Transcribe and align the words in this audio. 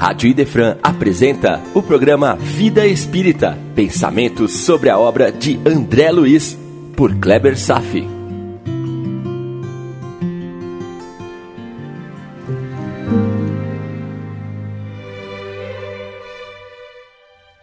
Rádio 0.00 0.30
Idefran 0.30 0.78
apresenta 0.82 1.60
o 1.74 1.82
programa 1.82 2.34
Vida 2.34 2.86
Espírita, 2.86 3.58
pensamentos 3.76 4.64
sobre 4.64 4.88
a 4.88 4.98
obra 4.98 5.30
de 5.30 5.60
André 5.68 6.10
Luiz, 6.10 6.58
por 6.96 7.14
Kleber 7.20 7.54
Safi. 7.54 8.08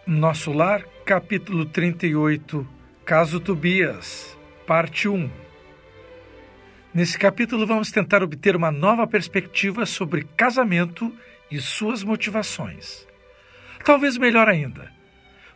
Nosso 0.06 0.52
Lar, 0.52 0.84
capítulo 1.04 1.66
38, 1.66 2.64
Caso 3.04 3.40
Tobias, 3.40 4.38
parte 4.64 5.08
1. 5.08 5.28
Nesse 6.94 7.18
capítulo 7.18 7.66
vamos 7.66 7.90
tentar 7.90 8.22
obter 8.22 8.54
uma 8.54 8.70
nova 8.70 9.08
perspectiva 9.08 9.84
sobre 9.84 10.22
casamento 10.36 11.12
e 11.12 11.37
suas 11.60 12.02
motivações. 12.02 13.06
Talvez 13.84 14.18
melhor 14.18 14.48
ainda, 14.48 14.92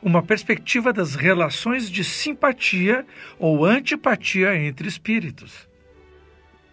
uma 0.02 0.22
perspectiva 0.22 0.92
das 0.92 1.14
relações 1.14 1.90
de 1.90 2.02
simpatia 2.02 3.06
ou 3.38 3.64
antipatia 3.64 4.56
entre 4.56 4.88
espíritos. 4.88 5.68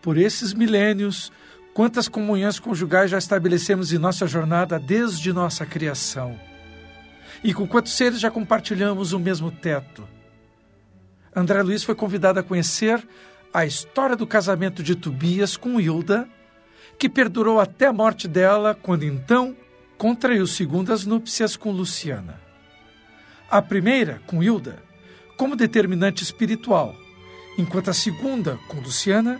Por 0.02 0.18
esses 0.18 0.54
milênios, 0.54 1.32
quantas 1.74 2.08
comunhões 2.08 2.60
conjugais 2.60 3.12
já 3.12 3.18
estabelecemos 3.18 3.92
em 3.92 3.98
nossa 3.98 4.26
jornada 4.26 4.80
desde 4.80 5.34
nossa 5.34 5.66
criação? 5.66 6.40
E 7.44 7.54
com 7.54 7.68
quantos 7.68 7.94
seres 7.94 8.20
já 8.20 8.32
compartilhamos 8.32 9.14
o 9.14 9.20
mesmo 9.20 9.52
teto? 9.52 10.08
André 11.36 11.62
Luiz 11.62 11.84
foi 11.84 11.96
convidado 11.96 12.40
a 12.40 12.44
conhecer 12.44 13.06
a 13.54 13.66
história 13.66 14.16
do 14.16 14.26
casamento 14.26 14.82
de 14.82 14.96
Tobias 14.96 15.56
com 15.56 15.80
Hilda 15.80 16.28
que 17.00 17.08
perdurou 17.08 17.62
até 17.62 17.88
a 17.88 17.94
morte 17.94 18.28
dela, 18.28 18.76
quando 18.76 19.06
então 19.06 19.56
contraiu 19.98 20.46
segundas 20.46 21.06
núpcias 21.06 21.56
com 21.56 21.72
Luciana. 21.72 22.40
A 23.50 23.62
primeira, 23.62 24.22
com 24.28 24.44
Hilda, 24.44 24.84
como 25.38 25.56
determinante 25.56 26.22
espiritual, 26.24 26.94
enquanto 27.58 27.90
a 27.90 27.94
segunda, 27.94 28.60
com 28.68 28.82
Luciana, 28.82 29.40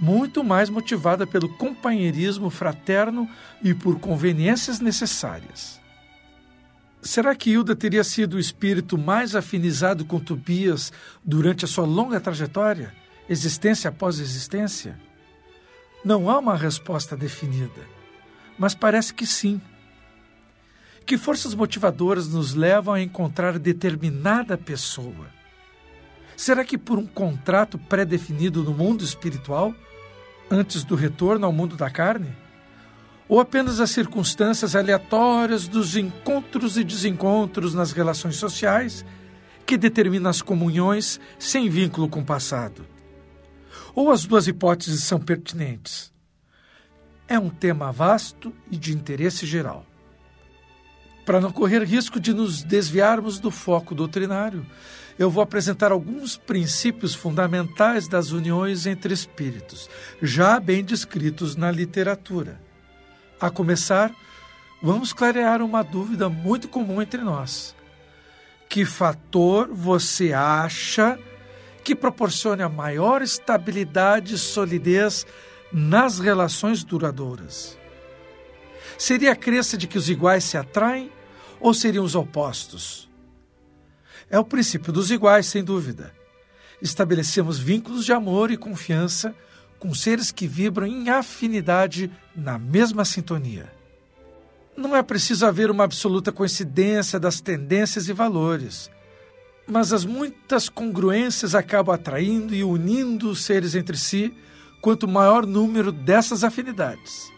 muito 0.00 0.42
mais 0.42 0.70
motivada 0.70 1.26
pelo 1.26 1.50
companheirismo 1.56 2.48
fraterno 2.48 3.28
e 3.62 3.74
por 3.74 4.00
conveniências 4.00 4.80
necessárias. 4.80 5.78
Será 7.02 7.34
que 7.34 7.50
Hilda 7.50 7.76
teria 7.76 8.02
sido 8.02 8.34
o 8.34 8.40
espírito 8.40 8.96
mais 8.96 9.36
afinizado 9.36 10.04
com 10.06 10.18
Tobias 10.18 10.92
durante 11.22 11.66
a 11.66 11.68
sua 11.68 11.84
longa 11.84 12.18
trajetória, 12.18 12.92
existência 13.28 13.90
após 13.90 14.18
existência? 14.18 15.05
Não 16.06 16.30
há 16.30 16.38
uma 16.38 16.54
resposta 16.54 17.16
definida, 17.16 17.82
mas 18.56 18.76
parece 18.76 19.12
que 19.12 19.26
sim. 19.26 19.60
Que 21.04 21.18
forças 21.18 21.52
motivadoras 21.52 22.28
nos 22.28 22.54
levam 22.54 22.94
a 22.94 23.02
encontrar 23.02 23.58
determinada 23.58 24.56
pessoa? 24.56 25.26
Será 26.36 26.64
que 26.64 26.78
por 26.78 26.96
um 26.96 27.06
contrato 27.08 27.76
pré-definido 27.76 28.62
no 28.62 28.70
mundo 28.72 29.02
espiritual, 29.02 29.74
antes 30.48 30.84
do 30.84 30.94
retorno 30.94 31.44
ao 31.44 31.52
mundo 31.52 31.74
da 31.74 31.90
carne? 31.90 32.32
Ou 33.28 33.40
apenas 33.40 33.80
as 33.80 33.90
circunstâncias 33.90 34.76
aleatórias 34.76 35.66
dos 35.66 35.96
encontros 35.96 36.76
e 36.76 36.84
desencontros 36.84 37.74
nas 37.74 37.90
relações 37.90 38.36
sociais 38.36 39.04
que 39.66 39.76
determinam 39.76 40.30
as 40.30 40.40
comunhões 40.40 41.18
sem 41.36 41.68
vínculo 41.68 42.08
com 42.08 42.20
o 42.20 42.24
passado? 42.24 42.94
Ou 43.94 44.10
as 44.10 44.24
duas 44.24 44.46
hipóteses 44.46 45.02
são 45.04 45.18
pertinentes? 45.20 46.12
É 47.28 47.38
um 47.38 47.50
tema 47.50 47.90
vasto 47.90 48.52
e 48.70 48.76
de 48.76 48.92
interesse 48.92 49.46
geral. 49.46 49.84
Para 51.24 51.40
não 51.40 51.50
correr 51.50 51.82
risco 51.82 52.20
de 52.20 52.32
nos 52.32 52.62
desviarmos 52.62 53.40
do 53.40 53.50
foco 53.50 53.94
doutrinário, 53.94 54.64
eu 55.18 55.30
vou 55.30 55.42
apresentar 55.42 55.90
alguns 55.90 56.36
princípios 56.36 57.14
fundamentais 57.14 58.06
das 58.06 58.30
uniões 58.30 58.86
entre 58.86 59.12
espíritos, 59.12 59.90
já 60.22 60.60
bem 60.60 60.84
descritos 60.84 61.56
na 61.56 61.70
literatura. 61.70 62.60
A 63.40 63.50
começar, 63.50 64.12
vamos 64.82 65.12
clarear 65.12 65.62
uma 65.62 65.82
dúvida 65.82 66.28
muito 66.28 66.68
comum 66.68 67.02
entre 67.02 67.22
nós. 67.22 67.74
Que 68.68 68.84
fator 68.84 69.68
você 69.72 70.32
acha 70.32 71.18
que 71.86 71.94
proporcione 71.94 72.64
a 72.64 72.68
maior 72.68 73.22
estabilidade 73.22 74.34
e 74.34 74.38
solidez 74.38 75.24
nas 75.72 76.18
relações 76.18 76.82
duradouras. 76.82 77.78
Seria 78.98 79.30
a 79.30 79.36
crença 79.36 79.78
de 79.78 79.86
que 79.86 79.96
os 79.96 80.10
iguais 80.10 80.42
se 80.42 80.56
atraem 80.56 81.12
ou 81.60 81.72
seriam 81.72 82.04
os 82.04 82.16
opostos? 82.16 83.08
É 84.28 84.36
o 84.36 84.44
princípio 84.44 84.92
dos 84.92 85.12
iguais, 85.12 85.46
sem 85.46 85.62
dúvida. 85.62 86.12
Estabelecemos 86.82 87.56
vínculos 87.56 88.04
de 88.04 88.12
amor 88.12 88.50
e 88.50 88.56
confiança 88.56 89.32
com 89.78 89.94
seres 89.94 90.32
que 90.32 90.48
vibram 90.48 90.88
em 90.88 91.08
afinidade 91.08 92.10
na 92.34 92.58
mesma 92.58 93.04
sintonia. 93.04 93.72
Não 94.76 94.96
é 94.96 95.04
preciso 95.04 95.46
haver 95.46 95.70
uma 95.70 95.84
absoluta 95.84 96.32
coincidência 96.32 97.20
das 97.20 97.40
tendências 97.40 98.08
e 98.08 98.12
valores 98.12 98.90
mas 99.66 99.92
as 99.92 100.04
muitas 100.04 100.68
congruências 100.68 101.54
acabam 101.54 101.94
atraindo 101.94 102.54
e 102.54 102.62
unindo 102.62 103.30
os 103.30 103.44
seres 103.44 103.74
entre 103.74 103.96
si, 103.96 104.32
quanto 104.80 105.08
maior 105.08 105.44
número 105.44 105.90
dessas 105.90 106.44
afinidades. 106.44 107.32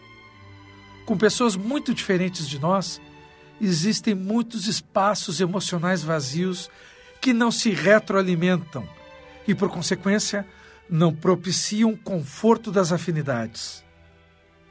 Com 1.05 1.17
pessoas 1.17 1.55
muito 1.55 1.93
diferentes 1.93 2.47
de 2.47 2.59
nós, 2.59 3.01
existem 3.59 4.13
muitos 4.13 4.67
espaços 4.67 5.41
emocionais 5.41 6.03
vazios 6.03 6.69
que 7.19 7.33
não 7.33 7.51
se 7.51 7.71
retroalimentam 7.71 8.87
e, 9.47 9.55
por 9.55 9.69
consequência, 9.69 10.45
não 10.87 11.13
propiciam 11.13 11.95
conforto 11.95 12.71
das 12.71 12.91
afinidades. 12.91 13.83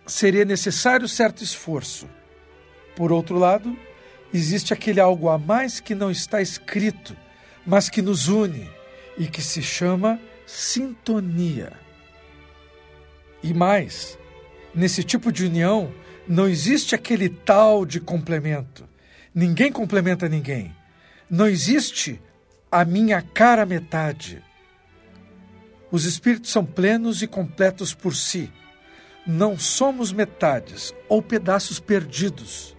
Seria 0.07 0.45
necessário 0.45 1.09
certo 1.09 1.43
esforço. 1.43 2.09
Por 2.95 3.11
outro 3.13 3.37
lado, 3.37 3.77
existe 4.33 4.73
aquele 4.73 5.01
algo 5.01 5.29
a 5.29 5.39
mais 5.39 5.81
que 5.81 5.95
não 5.95 6.11
está 6.11 6.41
escrito 6.41 7.17
mas 7.67 7.89
que 7.89 8.03
nos 8.03 8.29
une 8.29 8.69
e 9.17 9.27
que 9.27 9.43
se 9.43 9.63
chama 9.63 10.21
sintonia. 10.47 11.73
E 13.43 13.53
mais, 13.53 14.19
nesse 14.75 15.05
tipo 15.05 15.31
de 15.31 15.45
união 15.45 15.93
não 16.27 16.47
existe 16.47 16.95
aquele 16.95 17.29
tal 17.29 17.87
de 17.87 18.01
complemento. 18.01 18.89
Ninguém 19.35 19.73
complementa 19.73 20.29
ninguém. 20.29 20.75
Não 21.31 21.47
existe 21.47 22.21
a 22.71 22.85
minha 22.85 23.23
cara 23.23 23.65
metade. 23.65 24.43
Os 25.91 26.05
espíritos 26.05 26.51
são 26.51 26.65
plenos 26.65 27.23
e 27.23 27.27
completos 27.27 27.95
por 27.95 28.15
si. 28.15 28.53
Não 29.27 29.59
somos 29.59 30.13
metades 30.13 30.95
ou 31.09 31.23
pedaços 31.23 31.81
perdidos. 31.81 32.77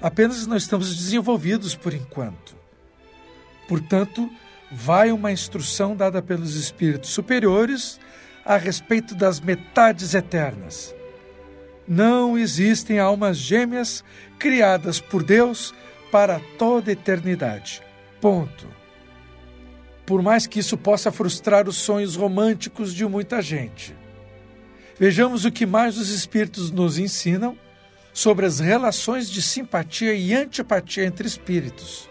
Apenas 0.00 0.46
não 0.46 0.56
estamos 0.56 0.94
desenvolvidos 0.94 1.74
por 1.74 1.92
enquanto. 1.92 2.47
Portanto, 3.68 4.30
vai 4.72 5.12
uma 5.12 5.30
instrução 5.30 5.94
dada 5.94 6.22
pelos 6.22 6.54
espíritos 6.54 7.10
superiores 7.10 8.00
a 8.44 8.56
respeito 8.56 9.14
das 9.14 9.38
metades 9.40 10.14
eternas. 10.14 10.94
Não 11.86 12.36
existem 12.36 12.98
almas 12.98 13.36
gêmeas 13.36 14.02
criadas 14.38 15.00
por 15.00 15.22
Deus 15.22 15.74
para 16.10 16.40
toda 16.58 16.90
eternidade. 16.90 17.82
Ponto. 18.20 18.66
Por 20.06 20.22
mais 20.22 20.46
que 20.46 20.60
isso 20.60 20.78
possa 20.78 21.12
frustrar 21.12 21.68
os 21.68 21.76
sonhos 21.76 22.16
românticos 22.16 22.94
de 22.94 23.04
muita 23.06 23.42
gente. 23.42 23.94
Vejamos 24.98 25.44
o 25.44 25.52
que 25.52 25.66
mais 25.66 25.98
os 25.98 26.08
espíritos 26.08 26.70
nos 26.70 26.98
ensinam 26.98 27.56
sobre 28.14 28.46
as 28.46 28.58
relações 28.58 29.30
de 29.30 29.42
simpatia 29.42 30.14
e 30.14 30.34
antipatia 30.34 31.04
entre 31.04 31.28
espíritos 31.28 32.07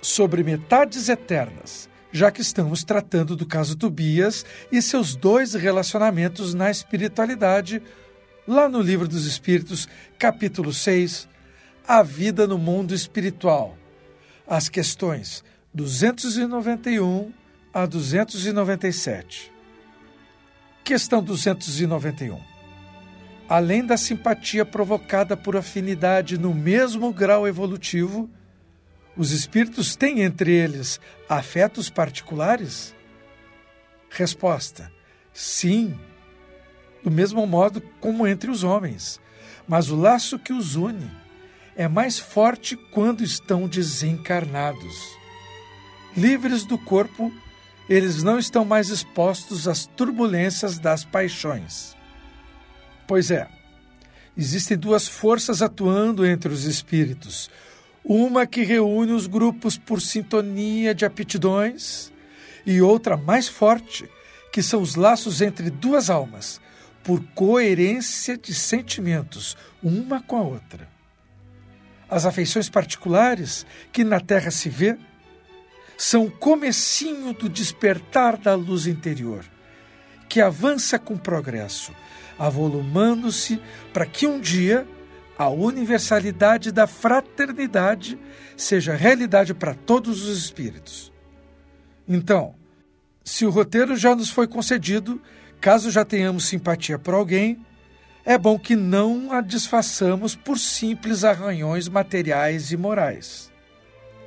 sobre 0.00 0.42
metades 0.42 1.08
eternas, 1.08 1.88
já 2.10 2.30
que 2.30 2.40
estamos 2.40 2.84
tratando 2.84 3.36
do 3.36 3.46
caso 3.46 3.76
Tobias 3.76 4.44
e 4.72 4.80
seus 4.80 5.14
dois 5.14 5.54
relacionamentos 5.54 6.54
na 6.54 6.70
espiritualidade, 6.70 7.82
lá 8.46 8.68
no 8.68 8.80
Livro 8.80 9.06
dos 9.06 9.26
Espíritos, 9.26 9.88
capítulo 10.18 10.72
6, 10.72 11.28
A 11.86 12.02
Vida 12.02 12.46
no 12.46 12.58
Mundo 12.58 12.94
Espiritual. 12.94 13.76
As 14.46 14.68
questões 14.68 15.44
291 15.74 17.32
a 17.72 17.84
297. 17.84 19.52
Questão 20.82 21.22
291. 21.22 22.40
Além 23.46 23.84
da 23.84 23.96
simpatia 23.96 24.64
provocada 24.64 25.36
por 25.36 25.56
afinidade 25.56 26.38
no 26.38 26.54
mesmo 26.54 27.12
grau 27.12 27.46
evolutivo, 27.46 28.30
os 29.18 29.32
espíritos 29.32 29.96
têm 29.96 30.20
entre 30.20 30.52
eles 30.52 31.00
afetos 31.28 31.90
particulares? 31.90 32.94
Resposta: 34.08 34.90
sim, 35.34 35.98
do 37.02 37.10
mesmo 37.10 37.44
modo 37.46 37.82
como 38.00 38.26
entre 38.26 38.48
os 38.50 38.62
homens, 38.62 39.20
mas 39.66 39.90
o 39.90 39.96
laço 39.96 40.38
que 40.38 40.52
os 40.52 40.76
une 40.76 41.10
é 41.76 41.88
mais 41.88 42.18
forte 42.18 42.76
quando 42.76 43.22
estão 43.22 43.68
desencarnados. 43.68 45.16
Livres 46.16 46.64
do 46.64 46.78
corpo, 46.78 47.32
eles 47.88 48.22
não 48.22 48.38
estão 48.38 48.64
mais 48.64 48.88
expostos 48.88 49.68
às 49.68 49.86
turbulências 49.86 50.78
das 50.78 51.04
paixões. 51.04 51.96
Pois 53.06 53.30
é, 53.30 53.48
existem 54.36 54.76
duas 54.76 55.08
forças 55.08 55.62
atuando 55.62 56.26
entre 56.26 56.52
os 56.52 56.64
espíritos. 56.64 57.50
Uma 58.08 58.46
que 58.46 58.62
reúne 58.62 59.12
os 59.12 59.26
grupos 59.26 59.76
por 59.76 60.00
sintonia 60.00 60.94
de 60.94 61.04
aptidões, 61.04 62.10
e 62.64 62.80
outra 62.80 63.18
mais 63.18 63.48
forte, 63.48 64.08
que 64.50 64.62
são 64.62 64.80
os 64.80 64.94
laços 64.94 65.42
entre 65.42 65.68
duas 65.68 66.08
almas, 66.08 66.58
por 67.04 67.22
coerência 67.34 68.36
de 68.36 68.54
sentimentos, 68.54 69.56
uma 69.82 70.22
com 70.22 70.38
a 70.38 70.42
outra. 70.42 70.88
As 72.08 72.24
afeições 72.24 72.70
particulares 72.70 73.66
que 73.92 74.02
na 74.02 74.20
Terra 74.20 74.50
se 74.50 74.70
vê 74.70 74.96
são 75.96 76.24
o 76.24 76.30
comecinho 76.30 77.34
do 77.34 77.46
despertar 77.46 78.38
da 78.38 78.54
luz 78.54 78.86
interior, 78.86 79.44
que 80.28 80.40
avança 80.40 80.98
com 80.98 81.16
progresso, 81.16 81.92
avolumando-se 82.38 83.60
para 83.92 84.06
que 84.06 84.26
um 84.26 84.40
dia 84.40 84.86
a 85.38 85.48
universalidade 85.48 86.72
da 86.72 86.88
fraternidade 86.88 88.18
seja 88.56 88.96
realidade 88.96 89.54
para 89.54 89.72
todos 89.72 90.26
os 90.26 90.36
espíritos. 90.36 91.12
Então, 92.08 92.56
se 93.22 93.46
o 93.46 93.50
roteiro 93.50 93.94
já 93.96 94.16
nos 94.16 94.30
foi 94.30 94.48
concedido, 94.48 95.22
caso 95.60 95.92
já 95.92 96.04
tenhamos 96.04 96.48
simpatia 96.48 96.98
por 96.98 97.14
alguém, 97.14 97.64
é 98.24 98.36
bom 98.36 98.58
que 98.58 98.74
não 98.74 99.32
a 99.32 99.40
desfaçamos 99.40 100.34
por 100.34 100.58
simples 100.58 101.22
arranhões 101.22 101.88
materiais 101.88 102.72
e 102.72 102.76
morais. 102.76 103.48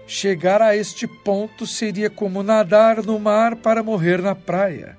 Chegar 0.07 0.61
a 0.61 0.75
este 0.75 1.07
ponto 1.07 1.67
seria 1.67 2.09
como 2.09 2.41
nadar 2.41 3.03
no 3.03 3.19
mar 3.19 3.57
para 3.57 3.83
morrer 3.83 4.21
na 4.21 4.33
praia. 4.33 4.97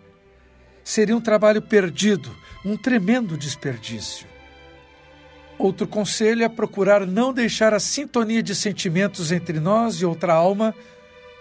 Seria 0.84 1.16
um 1.16 1.20
trabalho 1.20 1.62
perdido, 1.62 2.34
um 2.64 2.76
tremendo 2.76 3.36
desperdício. 3.36 4.31
Outro 5.62 5.86
conselho 5.86 6.42
é 6.42 6.48
procurar 6.48 7.06
não 7.06 7.32
deixar 7.32 7.72
a 7.72 7.78
sintonia 7.78 8.42
de 8.42 8.52
sentimentos 8.52 9.30
entre 9.30 9.60
nós 9.60 9.94
e 9.94 10.04
outra 10.04 10.34
alma 10.34 10.74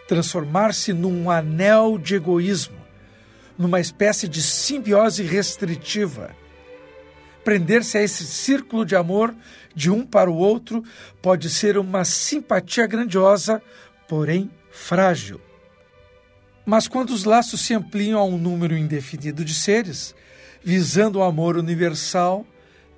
transformar-se 0.08 0.94
num 0.94 1.32
anel 1.32 1.98
de 1.98 2.14
egoísmo, 2.14 2.78
numa 3.58 3.80
espécie 3.80 4.28
de 4.28 4.40
simbiose 4.40 5.24
restritiva. 5.24 6.36
Prender-se 7.44 7.98
a 7.98 8.04
esse 8.04 8.24
círculo 8.24 8.86
de 8.86 8.96
amor 8.96 9.34
de 9.74 9.90
um 9.90 10.06
para 10.06 10.30
o 10.30 10.38
outro 10.38 10.84
pode 11.20 11.50
ser 11.50 11.76
uma 11.76 12.06
simpatia 12.06 12.86
grandiosa, 12.86 13.60
porém 14.08 14.52
frágil. 14.70 15.42
Mas 16.64 16.88
quando 16.88 17.10
os 17.10 17.24
laços 17.24 17.62
se 17.62 17.74
ampliam 17.74 18.20
a 18.20 18.24
um 18.24 18.38
número 18.38 18.78
indefinido 18.78 19.44
de 19.44 19.56
seres, 19.56 20.14
visando 20.64 21.18
o 21.18 21.24
amor 21.24 21.58
universal, 21.58 22.46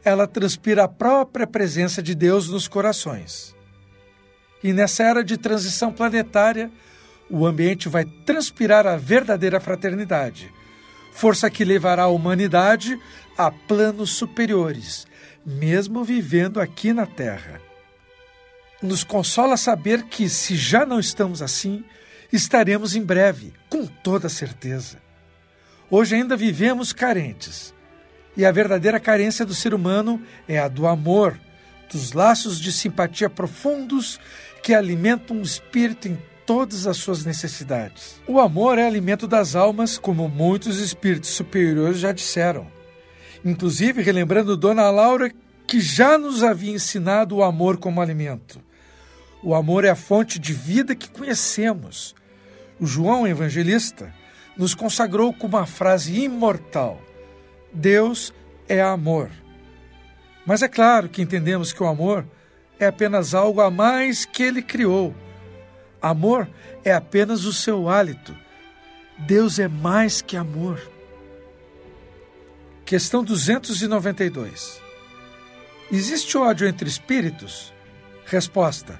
ela 0.03 0.27
transpira 0.27 0.83
a 0.83 0.87
própria 0.87 1.47
presença 1.47 2.01
de 2.01 2.13
Deus 2.13 2.49
nos 2.49 2.67
corações. 2.67 3.55
E 4.63 4.73
nessa 4.73 5.03
era 5.03 5.23
de 5.23 5.37
transição 5.37 5.91
planetária, 5.91 6.71
o 7.29 7.45
ambiente 7.45 7.89
vai 7.89 8.05
transpirar 8.05 8.85
a 8.85 8.97
verdadeira 8.97 9.59
fraternidade, 9.59 10.51
força 11.13 11.49
que 11.49 11.65
levará 11.65 12.03
a 12.03 12.07
humanidade 12.07 12.99
a 13.37 13.49
planos 13.49 14.11
superiores, 14.11 15.07
mesmo 15.45 16.03
vivendo 16.03 16.59
aqui 16.59 16.93
na 16.93 17.05
Terra. 17.05 17.61
Nos 18.81 19.03
consola 19.03 19.55
saber 19.57 20.03
que, 20.03 20.27
se 20.29 20.55
já 20.55 20.85
não 20.85 20.99
estamos 20.99 21.41
assim, 21.41 21.83
estaremos 22.31 22.95
em 22.95 23.01
breve, 23.01 23.53
com 23.69 23.85
toda 23.85 24.27
certeza. 24.27 24.97
Hoje 25.89 26.15
ainda 26.15 26.35
vivemos 26.35 26.91
carentes, 26.91 27.73
e 28.35 28.45
a 28.45 28.51
verdadeira 28.51 28.99
carência 28.99 29.45
do 29.45 29.53
ser 29.53 29.73
humano 29.73 30.21
é 30.47 30.59
a 30.59 30.67
do 30.67 30.87
amor, 30.87 31.39
dos 31.91 32.13
laços 32.13 32.59
de 32.59 32.71
simpatia 32.71 33.29
profundos 33.29 34.19
que 34.63 34.73
alimentam 34.73 35.37
o 35.37 35.41
espírito 35.41 36.07
em 36.07 36.17
todas 36.45 36.87
as 36.87 36.97
suas 36.97 37.23
necessidades. 37.25 38.21
O 38.27 38.39
amor 38.39 38.77
é 38.77 38.85
alimento 38.85 39.27
das 39.27 39.55
almas, 39.55 39.97
como 39.97 40.27
muitos 40.27 40.79
espíritos 40.79 41.29
superiores 41.29 41.99
já 41.99 42.11
disseram. 42.11 42.67
Inclusive, 43.45 44.01
relembrando 44.01 44.57
Dona 44.57 44.89
Laura, 44.89 45.31
que 45.67 45.79
já 45.79 46.17
nos 46.17 46.43
havia 46.43 46.73
ensinado 46.73 47.35
o 47.35 47.43
amor 47.43 47.77
como 47.77 48.01
alimento. 48.01 48.61
O 49.41 49.53
amor 49.53 49.83
é 49.83 49.89
a 49.89 49.95
fonte 49.95 50.39
de 50.39 50.53
vida 50.53 50.95
que 50.95 51.09
conhecemos. 51.09 52.15
O 52.79 52.85
João 52.85 53.27
Evangelista 53.27 54.13
nos 54.57 54.73
consagrou 54.73 55.33
com 55.33 55.47
uma 55.47 55.65
frase 55.65 56.23
imortal: 56.23 57.01
Deus 57.73 58.33
é 58.67 58.81
amor. 58.81 59.29
Mas 60.45 60.61
é 60.61 60.67
claro 60.67 61.09
que 61.09 61.21
entendemos 61.21 61.73
que 61.73 61.81
o 61.81 61.87
amor 61.87 62.25
é 62.79 62.85
apenas 62.85 63.33
algo 63.33 63.61
a 63.61 63.71
mais 63.71 64.25
que 64.25 64.43
ele 64.43 64.61
criou 64.61 65.15
Amor 66.03 66.49
é 66.83 66.91
apenas 66.91 67.45
o 67.45 67.53
seu 67.53 67.87
hálito. 67.87 68.35
Deus 69.19 69.57
é 69.57 69.69
mais 69.69 70.21
que 70.21 70.35
amor. 70.35 70.81
Questão 72.83 73.23
292. 73.23 74.81
Existe 75.89 76.37
ódio 76.37 76.67
entre 76.67 76.89
espíritos? 76.89 77.73
Resposta: 78.25 78.99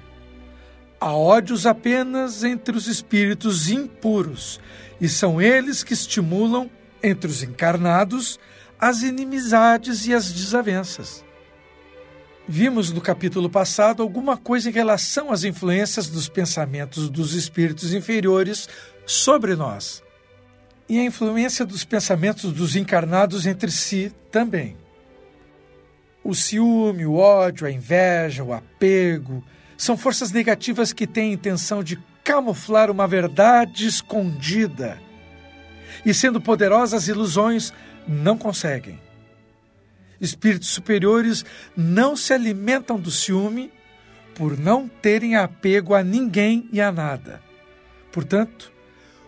Há 0.98 1.14
ódios 1.14 1.66
apenas 1.66 2.42
entre 2.42 2.74
os 2.74 2.86
espíritos 2.86 3.68
impuros, 3.68 4.58
e 4.98 5.06
são 5.06 5.42
eles 5.42 5.84
que 5.84 5.92
estimulam, 5.92 6.70
entre 7.02 7.30
os 7.30 7.42
encarnados, 7.42 8.40
as 8.84 9.00
inimizades 9.00 10.06
e 10.06 10.12
as 10.12 10.30
desavenças. 10.30 11.24
Vimos 12.46 12.92
no 12.92 13.00
capítulo 13.00 13.48
passado 13.48 14.02
alguma 14.02 14.36
coisa 14.36 14.68
em 14.68 14.72
relação 14.74 15.32
às 15.32 15.42
influências 15.42 16.06
dos 16.06 16.28
pensamentos 16.28 17.08
dos 17.08 17.32
espíritos 17.32 17.94
inferiores 17.94 18.68
sobre 19.06 19.56
nós. 19.56 20.02
E 20.86 20.98
a 20.98 21.02
influência 21.02 21.64
dos 21.64 21.82
pensamentos 21.82 22.52
dos 22.52 22.76
encarnados 22.76 23.46
entre 23.46 23.70
si 23.70 24.12
também. 24.30 24.76
O 26.22 26.34
ciúme, 26.34 27.06
o 27.06 27.14
ódio, 27.14 27.66
a 27.66 27.70
inveja, 27.70 28.44
o 28.44 28.52
apego 28.52 29.42
são 29.78 29.96
forças 29.96 30.30
negativas 30.30 30.92
que 30.92 31.06
têm 31.06 31.30
a 31.30 31.34
intenção 31.34 31.82
de 31.82 31.98
camuflar 32.22 32.90
uma 32.90 33.08
verdade 33.08 33.86
escondida. 33.86 35.00
E 36.04 36.12
sendo 36.12 36.38
poderosas 36.38 37.08
ilusões, 37.08 37.72
não 38.06 38.36
conseguem. 38.36 39.00
Espíritos 40.20 40.68
superiores 40.68 41.44
não 41.76 42.16
se 42.16 42.32
alimentam 42.32 42.98
do 42.98 43.10
ciúme 43.10 43.72
por 44.34 44.58
não 44.58 44.88
terem 44.88 45.36
apego 45.36 45.94
a 45.94 46.02
ninguém 46.02 46.68
e 46.72 46.80
a 46.80 46.90
nada. 46.90 47.42
Portanto, 48.10 48.72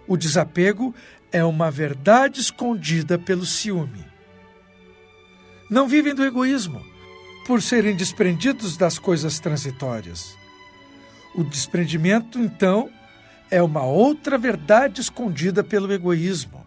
o 0.07 0.17
desapego 0.17 0.95
é 1.33 1.45
uma 1.45 1.71
verdade 1.71 2.41
escondida 2.41 3.19
pelo 3.19 3.45
ciúme. 3.45 4.05
Não 5.69 5.89
vivem 5.89 6.15
do 6.15 6.25
egoísmo, 6.25 6.85
por 7.47 7.61
serem 7.61 7.97
desprendidos 7.97 8.77
das 8.77 8.99
coisas 8.99 9.39
transitórias. 9.39 10.37
O 11.35 11.45
desprendimento, 11.45 12.39
então, 12.39 12.91
é 13.51 13.63
uma 13.63 13.85
outra 13.85 14.39
verdade 14.39 15.01
escondida 15.01 15.63
pelo 15.63 15.93
egoísmo. 15.93 16.65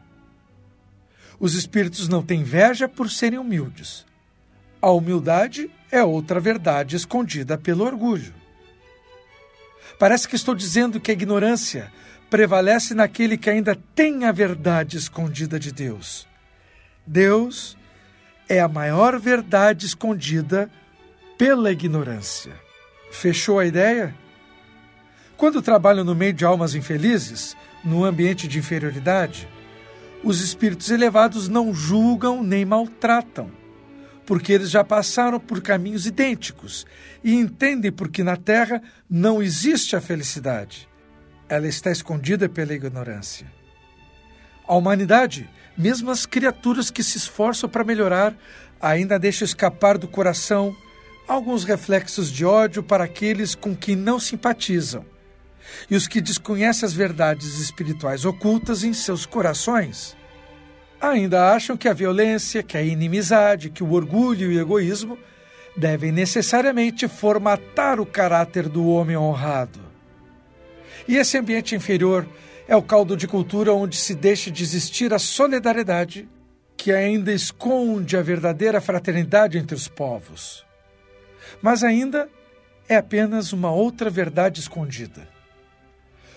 Os 1.40 1.54
espíritos 1.54 2.10
não 2.10 2.22
têm 2.22 2.42
inveja 2.42 2.88
por 2.88 3.10
serem 3.10 3.40
humildes. 3.40 4.06
A 4.82 4.90
humildade 4.92 5.72
é 5.92 6.04
outra 6.04 6.40
verdade 6.40 6.96
escondida 6.96 7.58
pelo 7.58 7.86
orgulho. 7.86 8.34
Parece 9.98 10.28
que 10.28 10.36
estou 10.36 10.54
dizendo 10.54 11.00
que 11.00 11.12
a 11.12 11.14
ignorância 11.14 11.92
prevalece 12.30 12.94
naquele 12.94 13.38
que 13.38 13.50
ainda 13.50 13.78
tem 13.96 14.26
a 14.26 14.32
verdade 14.32 14.98
escondida 14.98 15.60
de 15.60 15.72
Deus. 15.72 16.28
Deus 17.06 17.78
é 18.48 18.60
a 18.60 18.68
maior 18.68 19.20
verdade 19.20 19.86
escondida 19.86 20.70
pela 21.38 21.72
ignorância. 21.72 22.54
Fechou 23.12 23.60
a 23.60 23.66
ideia? 23.66 24.14
Quando 25.36 25.62
trabalham 25.62 26.04
no 26.04 26.14
meio 26.14 26.34
de 26.34 26.46
almas 26.46 26.76
infelizes, 26.76 27.56
no 27.84 28.04
ambiente 28.04 28.48
de 28.48 28.60
inferioridade, 28.60 29.48
os 30.24 30.42
espíritos 30.42 30.92
elevados 30.92 31.48
não 31.48 31.74
julgam 31.74 32.44
nem 32.44 32.66
maltratam 32.66 33.60
porque 34.30 34.54
eles 34.54 34.70
já 34.70 34.84
passaram 34.84 35.40
por 35.40 35.60
caminhos 35.60 36.06
idênticos 36.06 36.86
e 37.24 37.34
entendem 37.34 37.92
porque 37.92 38.24
na 38.24 38.36
Terra 38.36 38.80
não 39.10 39.42
existe 39.42 39.96
a 39.96 40.02
felicidade. 40.02 40.88
Ela 41.50 41.68
está 41.68 41.90
escondida 41.90 42.48
pela 42.48 42.76
ignorância. 42.76 43.52
A 44.68 44.76
humanidade, 44.76 45.50
mesmo 45.76 46.12
as 46.12 46.28
criaturas 46.28 46.92
que 46.92 47.02
se 47.02 47.18
esforçam 47.18 47.68
para 47.68 47.84
melhorar, 47.84 48.38
ainda 48.80 49.18
deixa 49.18 49.44
escapar 49.44 49.98
do 49.98 50.08
coração 50.08 50.78
alguns 51.28 51.64
reflexos 51.64 52.32
de 52.32 52.46
ódio 52.46 52.84
para 52.84 53.06
aqueles 53.06 53.56
com 53.56 53.76
quem 53.76 53.96
não 53.96 54.20
simpatizam 54.20 55.04
e 55.90 55.96
os 55.96 56.08
que 56.08 56.22
desconhecem 56.22 56.86
as 56.86 56.94
verdades 56.94 57.60
espirituais 57.60 58.26
ocultas 58.26 58.84
em 58.84 58.94
seus 58.94 59.26
corações. 59.26 60.16
Ainda 61.02 61.54
acham 61.54 61.78
que 61.78 61.88
a 61.88 61.94
violência, 61.94 62.62
que 62.62 62.78
a 62.78 62.82
inimizade, 62.82 63.70
que 63.70 63.84
o 63.84 63.94
orgulho 63.94 64.52
e 64.52 64.58
o 64.58 64.62
egoísmo 64.62 65.18
devem 65.78 66.12
necessariamente 66.12 67.08
formatar 67.08 68.00
o 68.00 68.06
caráter 68.06 68.68
do 68.68 68.86
homem 68.88 69.16
honrado. 69.16 69.80
E 71.08 71.16
esse 71.16 71.38
ambiente 71.38 71.76
inferior 71.76 72.28
é 72.68 72.76
o 72.76 72.84
caldo 72.84 73.16
de 73.16 73.28
cultura 73.28 73.74
onde 73.74 73.96
se 73.96 74.14
deixa 74.14 74.52
de 74.52 74.62
existir 74.62 75.14
a 75.14 75.20
solidariedade 75.20 76.28
que 76.76 76.92
ainda 76.92 77.34
esconde 77.34 78.16
a 78.16 78.22
verdadeira 78.22 78.80
fraternidade 78.80 79.58
entre 79.58 79.76
os 79.76 79.88
povos. 79.88 80.66
Mas 81.62 81.84
ainda 81.84 82.30
é 82.88 82.96
apenas 82.96 83.54
uma 83.54 83.72
outra 83.72 84.10
verdade 84.10 84.60
escondida. 84.60 85.28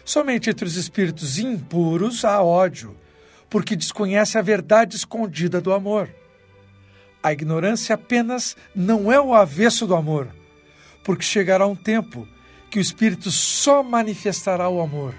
Somente 0.04 0.50
entre 0.50 0.64
os 0.64 0.76
espíritos 0.76 1.38
impuros 1.38 2.24
há 2.24 2.42
ódio, 2.42 2.96
porque 3.48 3.76
desconhece 3.76 4.38
a 4.38 4.42
verdade 4.42 4.96
escondida 4.96 5.60
do 5.60 5.72
amor. 5.72 6.08
A 7.22 7.32
ignorância 7.32 7.94
apenas 7.94 8.56
não 8.74 9.12
é 9.12 9.20
o 9.20 9.34
avesso 9.34 9.86
do 9.86 9.94
amor, 9.94 10.28
porque 11.04 11.22
chegará 11.22 11.66
um 11.66 11.76
tempo 11.76 12.26
que 12.70 12.78
o 12.78 12.82
espírito 12.82 13.30
só 13.30 13.82
manifestará 13.82 14.68
o 14.68 14.80
amor. 14.80 15.14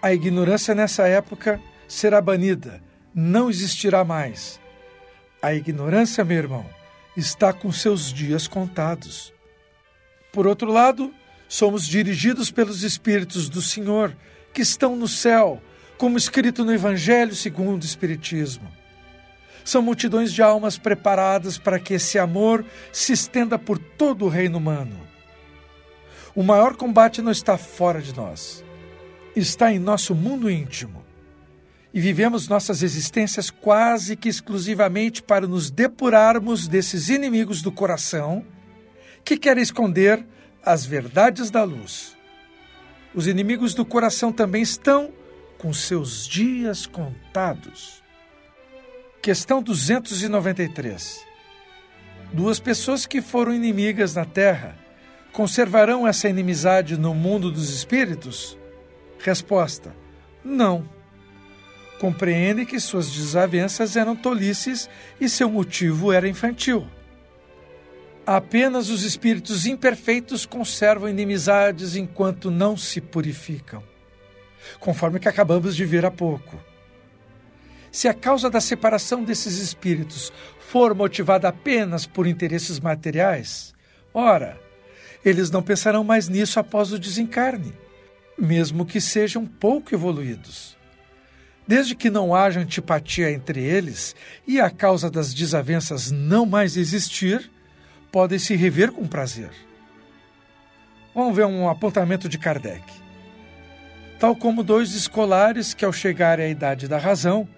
A 0.00 0.14
ignorância 0.14 0.74
nessa 0.74 1.06
época 1.06 1.60
será 1.86 2.20
banida, 2.20 2.82
não 3.14 3.50
existirá 3.50 4.04
mais. 4.04 4.58
A 5.42 5.52
ignorância, 5.52 6.24
meu 6.24 6.38
irmão, 6.38 6.64
está 7.16 7.52
com 7.52 7.70
seus 7.70 8.12
dias 8.12 8.48
contados. 8.48 9.32
Por 10.32 10.46
outro 10.46 10.72
lado, 10.72 11.12
somos 11.52 11.86
dirigidos 11.86 12.50
pelos 12.50 12.82
Espíritos 12.82 13.50
do 13.50 13.60
Senhor 13.60 14.16
que 14.54 14.62
estão 14.62 14.96
no 14.96 15.06
céu, 15.06 15.62
como 15.98 16.16
escrito 16.16 16.64
no 16.64 16.72
Evangelho 16.72 17.34
segundo 17.34 17.82
o 17.82 17.84
Espiritismo. 17.84 18.72
São 19.62 19.82
multidões 19.82 20.32
de 20.32 20.40
almas 20.40 20.78
preparadas 20.78 21.58
para 21.58 21.78
que 21.78 21.92
esse 21.92 22.18
amor 22.18 22.64
se 22.90 23.12
estenda 23.12 23.58
por 23.58 23.78
todo 23.78 24.24
o 24.24 24.30
reino 24.30 24.56
humano. 24.56 24.98
O 26.34 26.42
maior 26.42 26.74
combate 26.74 27.20
não 27.20 27.30
está 27.30 27.58
fora 27.58 28.00
de 28.00 28.16
nós, 28.16 28.64
está 29.36 29.70
em 29.70 29.78
nosso 29.78 30.14
mundo 30.14 30.50
íntimo. 30.50 31.04
E 31.92 32.00
vivemos 32.00 32.48
nossas 32.48 32.82
existências 32.82 33.50
quase 33.50 34.16
que 34.16 34.30
exclusivamente 34.30 35.22
para 35.22 35.46
nos 35.46 35.70
depurarmos 35.70 36.66
desses 36.66 37.10
inimigos 37.10 37.60
do 37.60 37.70
coração 37.70 38.42
que 39.22 39.36
querem 39.36 39.62
esconder 39.62 40.26
as 40.64 40.84
verdades 40.84 41.50
da 41.50 41.64
luz. 41.64 42.16
Os 43.14 43.26
inimigos 43.26 43.74
do 43.74 43.84
coração 43.84 44.32
também 44.32 44.62
estão 44.62 45.12
com 45.58 45.72
seus 45.72 46.26
dias 46.26 46.86
contados. 46.86 48.02
Questão 49.20 49.62
293. 49.62 51.24
Duas 52.32 52.58
pessoas 52.58 53.06
que 53.06 53.20
foram 53.20 53.54
inimigas 53.54 54.14
na 54.14 54.24
terra 54.24 54.76
conservarão 55.32 56.06
essa 56.06 56.28
inimizade 56.28 56.98
no 56.98 57.14
mundo 57.14 57.50
dos 57.50 57.70
espíritos? 57.70 58.58
Resposta: 59.18 59.94
Não. 60.44 60.88
Compreende 62.00 62.66
que 62.66 62.80
suas 62.80 63.10
desavenças 63.10 63.96
eram 63.96 64.16
tolices 64.16 64.90
e 65.20 65.28
seu 65.28 65.48
motivo 65.48 66.12
era 66.12 66.28
infantil. 66.28 66.86
Apenas 68.26 68.88
os 68.88 69.02
espíritos 69.02 69.66
imperfeitos 69.66 70.46
conservam 70.46 71.08
inimizades 71.08 71.96
enquanto 71.96 72.52
não 72.52 72.76
se 72.76 73.00
purificam, 73.00 73.82
conforme 74.78 75.18
que 75.18 75.28
acabamos 75.28 75.74
de 75.74 75.84
ver 75.84 76.06
há 76.06 76.10
pouco. 76.10 76.56
Se 77.90 78.06
a 78.06 78.14
causa 78.14 78.48
da 78.48 78.60
separação 78.60 79.24
desses 79.24 79.58
espíritos 79.58 80.32
for 80.60 80.94
motivada 80.94 81.48
apenas 81.48 82.06
por 82.06 82.26
interesses 82.26 82.78
materiais, 82.78 83.74
ora, 84.14 84.58
eles 85.24 85.50
não 85.50 85.62
pensarão 85.62 86.04
mais 86.04 86.28
nisso 86.28 86.60
após 86.60 86.92
o 86.92 86.98
desencarne, 86.98 87.74
mesmo 88.38 88.86
que 88.86 89.00
sejam 89.00 89.44
pouco 89.44 89.94
evoluídos. 89.94 90.76
Desde 91.66 91.94
que 91.94 92.08
não 92.08 92.34
haja 92.34 92.60
antipatia 92.60 93.32
entre 93.32 93.62
eles 93.62 94.14
e 94.46 94.60
a 94.60 94.70
causa 94.70 95.10
das 95.10 95.34
desavenças 95.34 96.10
não 96.10 96.46
mais 96.46 96.76
existir, 96.76 97.50
podem 98.12 98.38
se 98.38 98.54
rever 98.54 98.92
com 98.92 99.08
prazer. 99.08 99.50
Vamos 101.14 101.34
ver 101.34 101.46
um 101.46 101.68
apontamento 101.68 102.28
de 102.28 102.38
Kardec. 102.38 102.84
Tal 104.20 104.36
como 104.36 104.62
dois 104.62 104.94
escolares 104.94 105.74
que, 105.74 105.84
ao 105.84 105.92
chegarem 105.92 106.46
à 106.46 106.48
idade 106.48 106.86
da 106.86 106.98
razão, 106.98 107.48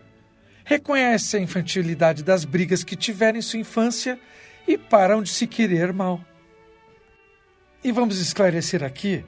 reconhecem 0.65 1.41
a 1.41 1.43
infantilidade 1.43 2.23
das 2.23 2.45
brigas 2.45 2.83
que 2.83 2.97
tiveram 2.97 3.39
em 3.39 3.43
sua 3.43 3.61
infância 3.61 4.19
e 4.67 4.79
param 4.79 5.23
de 5.23 5.29
se 5.29 5.47
querer 5.47 5.93
mal. 5.93 6.25
E 7.83 7.93
vamos 7.93 8.19
esclarecer 8.19 8.83
aqui 8.83 9.23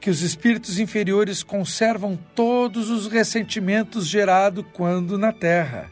que 0.00 0.10
os 0.10 0.22
espíritos 0.22 0.78
inferiores 0.78 1.42
conservam 1.42 2.16
todos 2.34 2.90
os 2.90 3.08
ressentimentos 3.08 4.06
gerados 4.06 4.64
quando 4.72 5.18
na 5.18 5.32
Terra. 5.32 5.90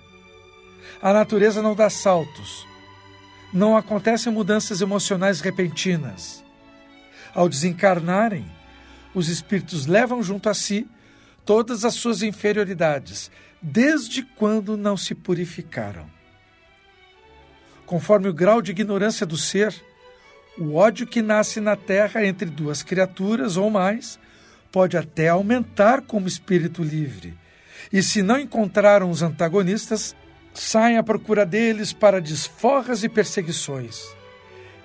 A 1.03 1.13
natureza 1.13 1.61
não 1.61 1.75
dá 1.75 1.91
saltos, 1.91 2.67
não 3.55 3.77
acontecem 3.77 4.33
mudanças 4.33 4.81
emocionais 4.81 5.41
repentinas. 5.41 6.43
Ao 7.33 7.49
desencarnarem, 7.49 8.45
os 9.15 9.29
espíritos 9.29 9.87
levam 9.87 10.21
junto 10.25 10.49
a 10.49 10.55
si 10.55 10.89
todas 11.45 11.85
as 11.85 11.95
suas 11.95 12.21
inferioridades, 12.21 13.31
desde 13.63 14.25
quando 14.25 14.77
não 14.77 14.97
se 14.97 15.15
purificaram. 15.15 16.11
Conforme 17.87 18.29
o 18.29 18.35
grau 18.35 18.61
de 18.61 18.73
ignorância 18.73 19.25
do 19.25 19.37
ser, 19.37 19.73
o 20.59 20.75
ódio 20.75 21.07
que 21.07 21.23
nasce 21.23 21.61
na 21.61 21.77
terra 21.77 22.27
entre 22.27 22.51
duas 22.51 22.83
criaturas 22.83 23.57
ou 23.57 23.71
mais 23.71 24.19
pode 24.73 24.97
até 24.97 25.29
aumentar 25.29 26.03
como 26.03 26.27
espírito 26.27 26.83
livre. 26.83 27.39
E 27.93 28.03
se 28.03 28.21
não 28.21 28.39
encontraram 28.39 29.11
os 29.11 29.23
antagonistas, 29.23 30.17
saem 30.55 30.97
à 30.97 31.03
procura 31.03 31.45
deles 31.45 31.93
para 31.93 32.21
desforras 32.21 33.03
e 33.03 33.09
perseguições. 33.09 34.01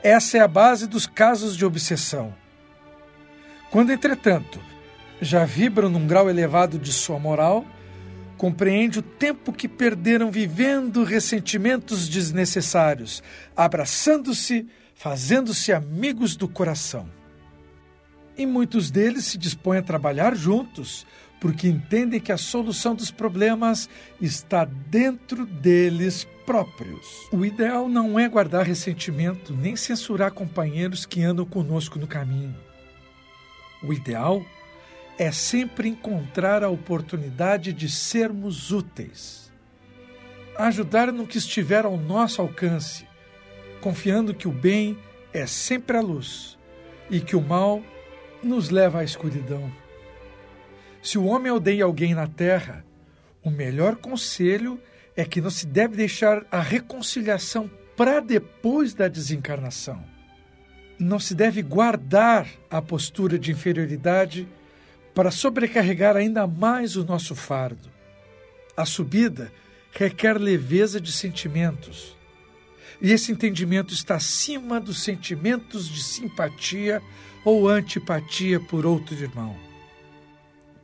Essa 0.01 0.37
é 0.37 0.41
a 0.41 0.47
base 0.47 0.87
dos 0.87 1.05
casos 1.05 1.55
de 1.55 1.63
obsessão. 1.63 2.33
Quando, 3.69 3.91
entretanto, 3.91 4.59
já 5.21 5.45
vibram 5.45 5.89
num 5.89 6.07
grau 6.07 6.29
elevado 6.29 6.79
de 6.79 6.91
sua 6.91 7.19
moral, 7.19 7.65
compreende 8.37 8.99
o 8.99 9.03
tempo 9.03 9.51
que 9.53 9.67
perderam 9.67 10.31
vivendo 10.31 11.03
ressentimentos 11.03 12.07
desnecessários, 12.07 13.21
abraçando-se, 13.55 14.67
fazendo-se 14.95 15.71
amigos 15.71 16.35
do 16.35 16.47
coração. 16.47 17.07
E 18.37 18.45
muitos 18.45 18.89
deles 18.89 19.25
se 19.25 19.37
dispõem 19.37 19.79
a 19.79 19.83
trabalhar 19.83 20.33
juntos, 20.35 21.05
porque 21.39 21.67
entendem 21.67 22.19
que 22.19 22.31
a 22.31 22.37
solução 22.37 22.93
dos 22.93 23.11
problemas 23.11 23.89
está 24.19 24.65
dentro 24.65 25.45
deles 25.45 26.27
próprios. 26.45 27.27
O 27.31 27.45
ideal 27.45 27.87
não 27.87 28.19
é 28.19 28.27
guardar 28.27 28.65
ressentimento 28.65 29.53
nem 29.53 29.75
censurar 29.75 30.31
companheiros 30.31 31.05
que 31.05 31.21
andam 31.21 31.45
conosco 31.45 31.97
no 31.97 32.07
caminho. 32.07 32.55
O 33.81 33.93
ideal 33.93 34.43
é 35.17 35.31
sempre 35.31 35.87
encontrar 35.87 36.63
a 36.63 36.69
oportunidade 36.69 37.71
de 37.71 37.89
sermos 37.89 38.71
úteis. 38.71 39.51
Ajudar 40.57 41.11
no 41.13 41.25
que 41.25 41.37
estiver 41.37 41.85
ao 41.85 41.95
nosso 41.95 42.41
alcance, 42.41 43.05
confiando 43.79 44.33
que 44.33 44.47
o 44.47 44.51
bem 44.51 44.97
é 45.31 45.45
sempre 45.45 45.97
a 45.97 46.01
luz 46.01 46.57
e 47.09 47.21
que 47.21 47.35
o 47.35 47.41
mal 47.41 47.81
nos 48.43 48.69
leva 48.69 48.99
à 48.99 49.03
escuridão. 49.03 49.71
Se 51.01 51.17
o 51.17 51.25
homem 51.25 51.51
odeia 51.51 51.85
alguém 51.85 52.13
na 52.13 52.27
terra, 52.27 52.85
o 53.43 53.49
melhor 53.49 53.95
conselho 53.95 54.79
é 55.15 55.23
que 55.23 55.41
não 55.41 55.49
se 55.49 55.65
deve 55.65 55.95
deixar 55.95 56.45
a 56.51 56.61
reconciliação 56.61 57.69
para 57.95 58.19
depois 58.19 58.93
da 58.93 59.07
desencarnação. 59.07 60.03
Não 60.97 61.19
se 61.19 61.33
deve 61.33 61.61
guardar 61.61 62.47
a 62.69 62.81
postura 62.81 63.39
de 63.39 63.51
inferioridade 63.51 64.47
para 65.13 65.31
sobrecarregar 65.31 66.15
ainda 66.15 66.45
mais 66.45 66.95
o 66.95 67.05
nosso 67.05 67.35
fardo. 67.35 67.89
A 68.75 68.85
subida 68.85 69.51
requer 69.91 70.37
leveza 70.37 70.99
de 70.99 71.11
sentimentos. 71.11 72.17
E 73.01 73.11
esse 73.11 73.31
entendimento 73.31 73.93
está 73.93 74.15
acima 74.15 74.79
dos 74.79 75.03
sentimentos 75.03 75.87
de 75.87 76.03
simpatia 76.03 77.01
ou 77.45 77.69
antipatia 77.69 78.59
por 78.59 78.85
outro 78.85 79.15
irmão. 79.15 79.68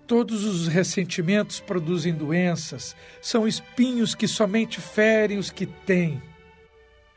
Todos 0.08 0.44
os 0.44 0.68
ressentimentos 0.68 1.60
produzem 1.60 2.14
doenças, 2.14 2.96
são 3.20 3.48
espinhos 3.48 4.14
que 4.14 4.28
somente 4.28 4.80
ferem 4.80 5.40
os 5.40 5.50
que 5.50 5.66
têm. 5.66 6.22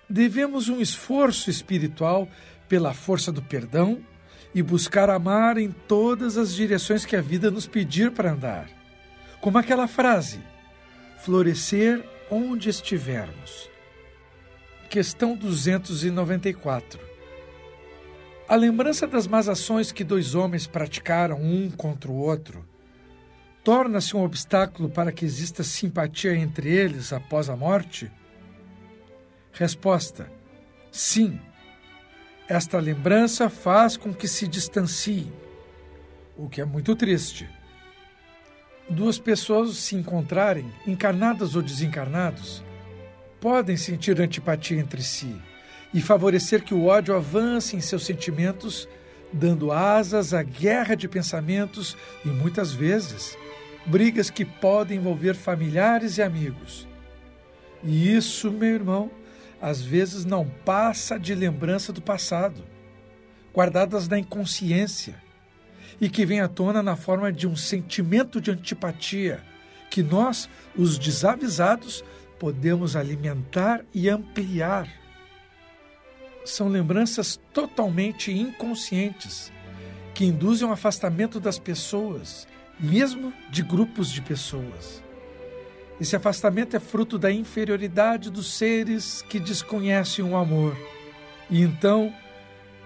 Devemos 0.09 0.71
um 0.71 0.81
esforço 0.81 1.51
espiritual 1.51 2.27
pela 2.67 2.95
força 2.95 3.31
do 3.31 3.43
perdão 3.43 4.01
e 4.55 4.63
buscar 4.63 5.11
amar 5.11 5.59
em 5.59 5.71
todas 5.71 6.39
as 6.39 6.55
direções 6.55 7.05
que 7.05 7.15
a 7.15 7.21
vida 7.21 7.51
nos 7.51 7.67
pedir 7.67 8.11
para 8.13 8.33
andar. 8.33 8.71
Como 9.39 9.59
aquela 9.59 9.87
frase: 9.87 10.41
florescer 11.19 12.03
onde 12.31 12.71
estivermos. 12.71 13.69
Questão 14.89 15.37
294. 15.37 16.99
A 18.49 18.57
lembrança 18.57 19.07
das 19.07 19.27
más 19.27 19.47
ações 19.47 19.93
que 19.93 20.03
dois 20.03 20.35
homens 20.35 20.67
praticaram 20.67 21.39
um 21.43 21.71
contra 21.71 22.11
o 22.11 22.17
outro 22.17 22.65
torna-se 23.69 24.17
um 24.17 24.25
obstáculo 24.25 24.89
para 24.89 25.13
que 25.13 25.27
exista 25.27 25.63
simpatia 25.63 26.35
entre 26.35 26.71
eles 26.71 27.13
após 27.13 27.51
a 27.51 27.55
morte? 27.55 28.11
Resposta: 29.53 30.33
Sim. 30.91 31.39
Esta 32.49 32.79
lembrança 32.79 33.51
faz 33.51 33.95
com 33.95 34.15
que 34.15 34.27
se 34.27 34.49
distanciem, 34.49 35.31
o 36.35 36.49
que 36.49 36.63
é 36.63 36.65
muito 36.65 36.97
triste. 36.97 37.47
Duas 38.89 39.19
pessoas 39.19 39.77
se 39.77 39.95
encontrarem, 39.97 40.73
encarnadas 40.87 41.55
ou 41.55 41.61
desencarnados, 41.61 42.65
podem 43.39 43.77
sentir 43.77 44.19
antipatia 44.19 44.81
entre 44.81 45.03
si 45.03 45.37
e 45.93 46.01
favorecer 46.01 46.65
que 46.65 46.73
o 46.73 46.87
ódio 46.87 47.15
avance 47.15 47.77
em 47.77 47.83
seus 47.83 48.07
sentimentos, 48.07 48.89
dando 49.31 49.71
asas 49.71 50.33
à 50.33 50.43
guerra 50.43 50.95
de 50.95 51.07
pensamentos 51.07 51.99
e 52.25 52.29
muitas 52.29 52.73
vezes 52.73 53.37
brigas 53.89 54.31
que 54.31 54.45
podem 54.45 54.99
envolver 54.99 55.35
familiares 55.35 56.19
e 56.19 56.23
amigos. 56.23 56.87
E 57.83 58.15
isso, 58.15 58.51
meu 58.51 58.75
irmão, 58.75 59.11
às 59.61 59.81
vezes 59.81 60.25
não 60.25 60.49
passa 60.65 61.19
de 61.19 61.35
lembrança 61.35 61.93
do 61.93 62.03
passado, 62.03 62.63
guardadas 63.53 64.07
na 64.07 64.19
inconsciência, 64.19 65.17
e 66.01 66.09
que 66.09 66.25
vem 66.25 66.41
à 66.41 66.49
tona 66.49 66.83
na 66.83 66.97
forma 66.97 67.33
de 67.33 67.47
um 67.47 67.57
sentimento 67.57 68.41
de 68.41 68.51
antipatia 68.51 69.43
que 69.91 70.03
nós, 70.03 70.49
os 70.77 70.99
desavisados, 70.99 72.05
podemos 72.39 72.95
alimentar 72.95 73.85
e 73.93 74.09
ampliar. 74.09 74.89
São 76.45 76.69
lembranças 76.69 77.41
totalmente 77.53 78.31
inconscientes 78.31 79.51
que 80.15 80.25
induzem 80.25 80.67
o 80.67 80.71
um 80.71 80.73
afastamento 80.73 81.41
das 81.41 81.59
pessoas, 81.59 82.47
mesmo 82.79 83.33
de 83.51 83.63
grupos 83.63 84.11
de 84.11 84.23
pessoas. 84.23 85.03
Esse 86.01 86.15
afastamento 86.15 86.77
é 86.77 86.81
fruto 86.81 87.19
da 87.19 87.31
inferioridade 87.31 88.31
dos 88.31 88.57
seres 88.57 89.23
que 89.23 89.41
desconhecem 89.41 90.25
o 90.25 90.37
amor 90.37 90.77
e 91.51 91.61
então 91.61 92.15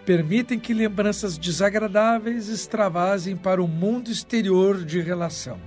permitem 0.07 0.59
que 0.59 0.73
lembranças 0.73 1.37
desagradáveis 1.37 2.49
extravasem 2.49 3.37
para 3.37 3.63
o 3.63 3.69
mundo 3.69 4.11
exterior 4.11 4.85
de 4.85 5.01
relação. 5.01 5.61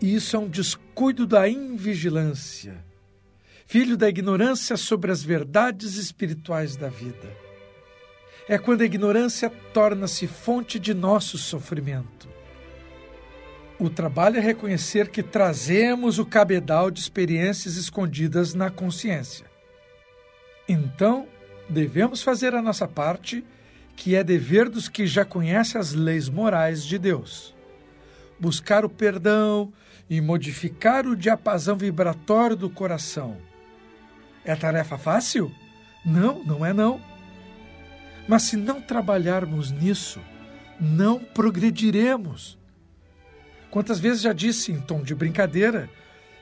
Isso 0.00 0.36
é 0.36 0.38
um 0.38 0.48
descuido 0.48 1.26
da 1.26 1.48
invigilância, 1.48 2.84
filho 3.66 3.96
da 3.96 4.08
ignorância 4.08 4.76
sobre 4.76 5.10
as 5.10 5.22
verdades 5.22 5.96
espirituais 5.96 6.76
da 6.76 6.88
vida. 6.88 7.36
É 8.48 8.56
quando 8.56 8.80
a 8.80 8.86
ignorância 8.86 9.50
torna-se 9.74 10.26
fonte 10.26 10.78
de 10.78 10.94
nosso 10.94 11.36
sofrimento. 11.36 12.37
O 13.80 13.88
trabalho 13.88 14.38
é 14.38 14.40
reconhecer 14.40 15.08
que 15.08 15.22
trazemos 15.22 16.18
o 16.18 16.26
cabedal 16.26 16.90
de 16.90 16.98
experiências 16.98 17.76
escondidas 17.76 18.52
na 18.52 18.70
consciência. 18.70 19.46
Então, 20.68 21.28
devemos 21.68 22.20
fazer 22.20 22.56
a 22.56 22.62
nossa 22.62 22.88
parte, 22.88 23.44
que 23.94 24.16
é 24.16 24.24
dever 24.24 24.68
dos 24.68 24.88
que 24.88 25.06
já 25.06 25.24
conhecem 25.24 25.80
as 25.80 25.92
leis 25.92 26.28
morais 26.28 26.84
de 26.84 26.98
Deus. 26.98 27.54
Buscar 28.38 28.84
o 28.84 28.88
perdão 28.88 29.72
e 30.10 30.20
modificar 30.20 31.06
o 31.06 31.16
diapasão 31.16 31.76
vibratório 31.76 32.56
do 32.56 32.68
coração. 32.68 33.36
É 34.44 34.56
tarefa 34.56 34.98
fácil? 34.98 35.52
Não, 36.04 36.42
não 36.42 36.66
é 36.66 36.72
não. 36.72 37.00
Mas 38.26 38.42
se 38.42 38.56
não 38.56 38.80
trabalharmos 38.80 39.70
nisso, 39.70 40.20
não 40.80 41.20
progrediremos. 41.20 42.57
Quantas 43.70 44.00
vezes 44.00 44.22
já 44.22 44.32
disse, 44.32 44.72
em 44.72 44.80
tom 44.80 45.02
de 45.02 45.14
brincadeira, 45.14 45.90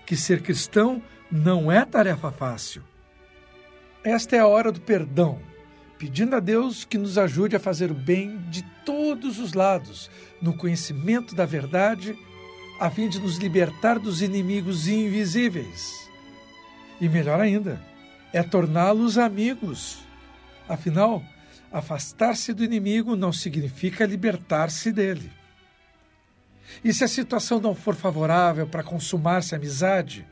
que 0.05 0.17
ser 0.17 0.43
cristão 0.43 1.03
não 1.31 1.71
é 1.71 1.85
tarefa 1.85 2.31
fácil. 2.31 2.83
Esta 4.05 4.37
é 4.37 4.39
a 4.39 4.47
hora 4.47 4.71
do 4.71 4.81
perdão, 4.81 5.41
pedindo 5.99 6.37
a 6.37 6.41
Deus 6.41 6.85
que 6.85 6.97
nos 6.97 7.19
ajude 7.19 7.57
a 7.57 7.61
fazer 7.61 7.91
o 7.91 7.95
bem 7.95 8.39
de 8.49 8.62
todos 8.85 9.41
os 9.41 9.53
lados, 9.53 10.09
no 10.41 10.57
conhecimento 10.57 11.35
da 11.35 11.45
verdade, 11.45 12.17
a 12.79 12.89
fim 12.91 13.09
de 13.09 13.19
nos 13.19 13.39
libertar 13.39 13.99
dos 13.99 14.23
inimigos 14.23 14.87
invisíveis. 14.87 16.09
E 17.01 17.09
melhor 17.09 17.41
ainda, 17.41 17.83
é 18.33 18.43
torná-los 18.43 19.19
amigos. 19.19 19.99
Afinal, 20.69 21.23
afastar-se 21.73 22.53
do 22.53 22.62
inimigo 22.62 23.17
não 23.17 23.33
significa 23.33 24.07
libertar-se 24.07 24.93
dele. 24.93 25.33
E 26.85 26.92
se 26.92 27.05
a 27.05 27.09
situação 27.09 27.61
não 27.61 27.74
for 27.74 27.94
favorável 27.94 28.66
para 28.66 28.83
consumar-se 28.83 29.55
a 29.55 29.59
amizade, 29.59 30.26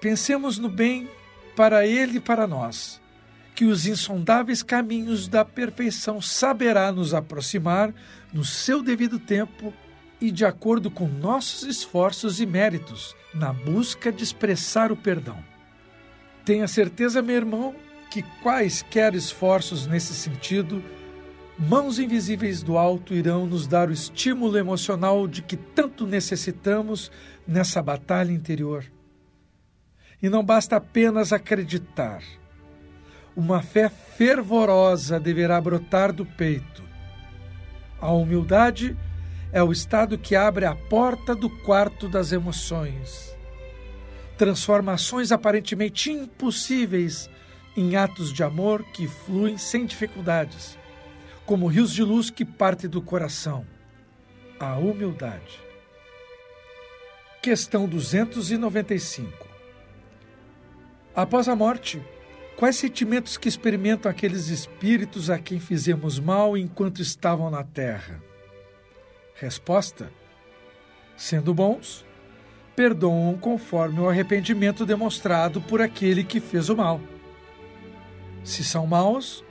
pensemos 0.00 0.58
no 0.58 0.68
bem 0.68 1.08
para 1.54 1.86
ele 1.86 2.18
e 2.18 2.20
para 2.20 2.46
nós, 2.46 3.00
que 3.54 3.64
os 3.64 3.86
insondáveis 3.86 4.62
caminhos 4.62 5.28
da 5.28 5.44
perfeição 5.44 6.20
saberá 6.20 6.90
nos 6.90 7.12
aproximar 7.12 7.92
no 8.32 8.44
seu 8.44 8.82
devido 8.82 9.18
tempo 9.18 9.72
e 10.20 10.30
de 10.30 10.44
acordo 10.44 10.90
com 10.90 11.06
nossos 11.06 11.62
esforços 11.62 12.40
e 12.40 12.46
méritos 12.46 13.14
na 13.34 13.52
busca 13.52 14.12
de 14.12 14.22
expressar 14.22 14.92
o 14.92 14.96
perdão. 14.96 15.42
Tenha 16.44 16.66
certeza, 16.68 17.22
meu 17.22 17.36
irmão, 17.36 17.74
que 18.10 18.22
quaisquer 18.42 19.14
esforços 19.14 19.86
nesse 19.86 20.14
sentido 20.14 20.82
mãos 21.60 21.98
invisíveis 21.98 22.62
do 22.62 22.78
alto 22.78 23.12
irão 23.12 23.44
nos 23.44 23.66
dar 23.66 23.90
o 23.90 23.92
estímulo 23.92 24.56
emocional 24.56 25.28
de 25.28 25.42
que 25.42 25.58
tanto 25.58 26.06
necessitamos 26.06 27.12
nessa 27.46 27.82
batalha 27.82 28.32
interior. 28.32 28.86
E 30.22 30.30
não 30.30 30.42
basta 30.42 30.76
apenas 30.76 31.34
acreditar. 31.34 32.22
Uma 33.36 33.60
fé 33.60 33.90
fervorosa 33.90 35.20
deverá 35.20 35.60
brotar 35.60 36.14
do 36.14 36.24
peito. 36.24 36.82
A 38.00 38.10
humildade 38.10 38.96
é 39.52 39.62
o 39.62 39.70
estado 39.70 40.16
que 40.16 40.34
abre 40.34 40.64
a 40.64 40.74
porta 40.74 41.34
do 41.34 41.50
quarto 41.50 42.08
das 42.08 42.32
emoções. 42.32 43.36
Transformações 44.38 45.30
aparentemente 45.30 46.10
impossíveis 46.10 47.28
em 47.76 47.96
atos 47.96 48.32
de 48.32 48.42
amor 48.42 48.82
que 48.94 49.06
fluem 49.06 49.58
sem 49.58 49.84
dificuldades 49.84 50.79
como 51.50 51.66
rios 51.66 51.92
de 51.92 52.04
luz 52.04 52.30
que 52.30 52.44
partem 52.44 52.88
do 52.88 53.02
coração. 53.02 53.66
A 54.60 54.76
humildade. 54.76 55.58
Questão 57.42 57.88
295. 57.88 59.48
Após 61.12 61.48
a 61.48 61.56
morte, 61.56 62.00
quais 62.56 62.76
sentimentos 62.76 63.36
que 63.36 63.48
experimentam 63.48 64.08
aqueles 64.08 64.46
espíritos 64.46 65.28
a 65.28 65.40
quem 65.40 65.58
fizemos 65.58 66.20
mal 66.20 66.56
enquanto 66.56 67.02
estavam 67.02 67.50
na 67.50 67.64
terra? 67.64 68.22
Resposta: 69.34 70.08
Sendo 71.16 71.52
bons, 71.52 72.06
perdoam 72.76 73.36
conforme 73.36 73.98
o 73.98 74.08
arrependimento 74.08 74.86
demonstrado 74.86 75.60
por 75.60 75.82
aquele 75.82 76.22
que 76.22 76.38
fez 76.38 76.68
o 76.68 76.76
mal. 76.76 77.00
Se 78.44 78.62
são 78.62 78.86
maus, 78.86 79.44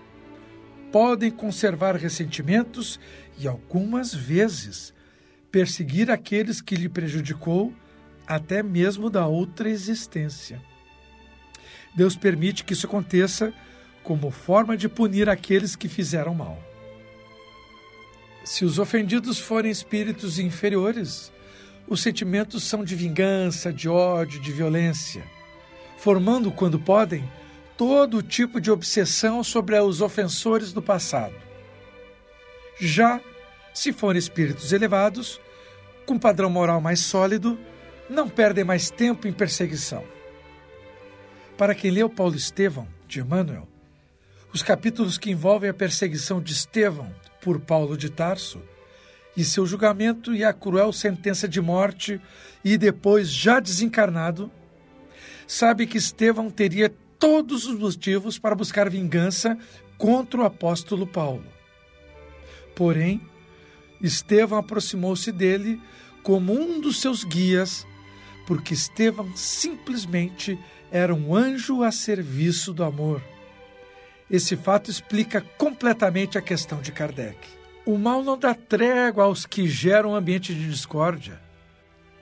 podem 0.91 1.31
conservar 1.31 1.95
ressentimentos 1.95 2.99
e, 3.37 3.47
algumas 3.47 4.13
vezes, 4.13 4.93
perseguir 5.51 6.11
aqueles 6.11 6.61
que 6.61 6.75
lhe 6.75 6.89
prejudicou, 6.89 7.73
até 8.27 8.61
mesmo 8.61 9.09
da 9.09 9.25
outra 9.25 9.69
existência. 9.69 10.61
Deus 11.95 12.15
permite 12.15 12.63
que 12.63 12.73
isso 12.73 12.85
aconteça 12.85 13.53
como 14.03 14.31
forma 14.31 14.77
de 14.77 14.87
punir 14.87 15.29
aqueles 15.29 15.75
que 15.75 15.87
fizeram 15.87 16.33
mal. 16.33 16.61
Se 18.43 18.63
os 18.65 18.79
ofendidos 18.79 19.39
forem 19.39 19.71
espíritos 19.71 20.39
inferiores, 20.39 21.31
os 21.87 22.01
sentimentos 22.01 22.63
são 22.63 22.83
de 22.83 22.95
vingança, 22.95 23.73
de 23.73 23.89
ódio, 23.89 24.39
de 24.39 24.51
violência, 24.51 25.23
formando, 25.97 26.51
quando 26.51 26.79
podem, 26.79 27.23
todo 27.79 28.21
tipo 28.21 28.59
de 28.59 28.69
obsessão 28.69 29.41
sobre 29.41 29.79
os 29.79 30.01
ofensores 30.01 30.73
do 30.73 30.81
passado. 30.81 31.33
Já 32.77 33.21
se 33.73 33.93
forem 33.93 34.19
espíritos 34.19 34.73
elevados, 34.73 35.39
com 36.05 36.19
padrão 36.19 36.49
moral 36.49 36.81
mais 36.81 36.99
sólido, 36.99 37.57
não 38.09 38.27
perdem 38.27 38.65
mais 38.65 38.91
tempo 38.91 39.29
em 39.29 39.31
perseguição. 39.31 40.03
Para 41.57 41.73
quem 41.73 41.89
leu 41.89 42.09
Paulo 42.09 42.35
Estevão, 42.35 42.85
de 43.07 43.21
Emmanuel, 43.21 43.65
Os 44.51 44.61
capítulos 44.61 45.17
que 45.17 45.31
envolvem 45.31 45.69
a 45.69 45.73
perseguição 45.73 46.41
de 46.41 46.51
Estevão 46.51 47.15
por 47.39 47.61
Paulo 47.61 47.95
de 47.95 48.09
Tarso 48.09 48.61
e 49.37 49.45
seu 49.45 49.65
julgamento 49.65 50.35
e 50.35 50.43
a 50.43 50.51
cruel 50.51 50.91
sentença 50.91 51.47
de 51.47 51.61
morte 51.61 52.19
e 52.61 52.77
depois 52.77 53.29
já 53.29 53.61
desencarnado, 53.61 54.51
sabe 55.47 55.87
que 55.87 55.97
Estevão 55.97 56.49
teria 56.49 56.91
todos 57.19 57.67
os 57.67 57.77
motivos 57.77 58.39
para 58.39 58.55
buscar 58.55 58.89
vingança 58.89 59.57
contra 59.97 60.39
o 60.39 60.45
apóstolo 60.45 61.05
Paulo. 61.05 61.45
Porém, 62.73 63.21
Estevão 64.01 64.57
aproximou-se 64.57 65.31
dele 65.31 65.79
como 66.23 66.53
um 66.53 66.79
dos 66.79 67.01
seus 67.01 67.25
guias, 67.25 67.85
porque 68.47 68.73
Estevão 68.73 69.35
simplesmente 69.35 70.57
era 70.89 71.13
um 71.13 71.35
anjo 71.35 71.83
a 71.83 71.91
serviço 71.91 72.73
do 72.73 72.83
amor. 72.83 73.21
Esse 74.31 74.55
fato 74.55 74.89
explica 74.89 75.41
completamente 75.57 76.37
a 76.37 76.41
questão 76.41 76.81
de 76.81 76.91
Kardec. 76.91 77.37
O 77.85 77.97
mal 77.97 78.23
não 78.23 78.37
dá 78.37 78.53
trégua 78.53 79.25
aos 79.25 79.45
que 79.45 79.67
geram 79.67 80.11
um 80.11 80.15
ambiente 80.15 80.53
de 80.53 80.69
discórdia, 80.69 81.41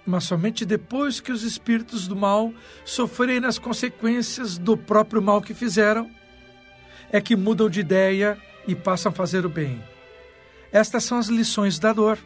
mas 0.07 0.23
somente 0.23 0.65
depois 0.65 1.19
que 1.19 1.33
os 1.33 1.43
espíritos 1.43 2.07
do 2.07 2.15
mal 2.15 2.53
sofrerem 2.85 3.45
as 3.45 3.59
consequências 3.59 4.57
do 4.57 4.77
próprio 4.77 5.21
mal 5.21 5.41
que 5.41 5.53
fizeram, 5.53 6.09
é 7.11 7.19
que 7.19 7.35
mudam 7.35 7.69
de 7.69 7.81
ideia 7.81 8.37
e 8.65 8.73
passam 8.73 9.11
a 9.11 9.15
fazer 9.15 9.45
o 9.45 9.49
bem. 9.49 9.83
Estas 10.71 11.03
são 11.03 11.17
as 11.17 11.27
lições 11.27 11.77
da 11.77 11.91
dor, 11.91 12.17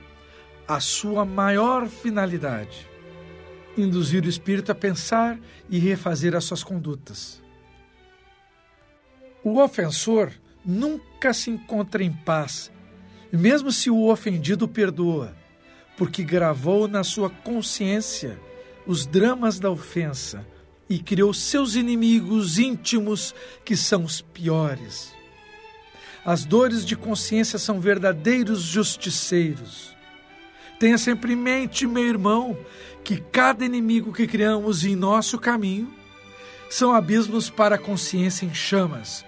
a 0.67 0.79
sua 0.79 1.25
maior 1.25 1.87
finalidade: 1.87 2.87
induzir 3.75 4.23
o 4.23 4.29
espírito 4.29 4.71
a 4.71 4.75
pensar 4.75 5.39
e 5.67 5.79
refazer 5.79 6.35
as 6.35 6.43
suas 6.43 6.63
condutas. 6.63 7.41
O 9.43 9.59
ofensor 9.59 10.31
nunca 10.63 11.33
se 11.33 11.49
encontra 11.49 12.03
em 12.03 12.13
paz, 12.13 12.71
mesmo 13.31 13.71
se 13.71 13.89
o 13.89 14.07
ofendido 14.07 14.67
perdoa, 14.67 15.40
porque 16.01 16.23
gravou 16.23 16.87
na 16.87 17.03
sua 17.03 17.29
consciência 17.29 18.39
os 18.87 19.05
dramas 19.05 19.59
da 19.59 19.69
ofensa 19.69 20.43
e 20.89 20.97
criou 20.97 21.31
seus 21.31 21.75
inimigos 21.75 22.57
íntimos, 22.57 23.35
que 23.63 23.77
são 23.77 24.03
os 24.03 24.19
piores. 24.19 25.13
As 26.25 26.43
dores 26.43 26.87
de 26.87 26.95
consciência 26.95 27.59
são 27.59 27.79
verdadeiros 27.79 28.63
justiceiros. 28.63 29.95
Tenha 30.79 30.97
sempre 30.97 31.33
em 31.33 31.35
mente, 31.35 31.85
meu 31.85 32.07
irmão, 32.07 32.57
que 33.03 33.17
cada 33.17 33.63
inimigo 33.63 34.11
que 34.11 34.25
criamos 34.25 34.83
em 34.83 34.95
nosso 34.95 35.37
caminho 35.37 35.93
são 36.67 36.95
abismos 36.95 37.47
para 37.47 37.75
a 37.75 37.77
consciência 37.77 38.43
em 38.43 38.55
chamas. 38.55 39.23